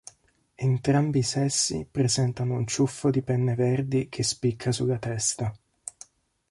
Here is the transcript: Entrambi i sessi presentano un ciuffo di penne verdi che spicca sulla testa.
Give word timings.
Entrambi 0.55 1.19
i 1.19 1.21
sessi 1.21 1.85
presentano 1.85 2.55
un 2.55 2.65
ciuffo 2.65 3.11
di 3.11 3.21
penne 3.21 3.53
verdi 3.53 4.09
che 4.09 4.23
spicca 4.23 4.71
sulla 4.71 4.97
testa. 4.97 5.55